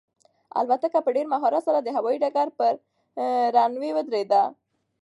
[0.59, 2.73] الوتکه په ډېر مهارت سره د هوایي ډګر پر
[3.55, 4.43] رن وې ودرېده.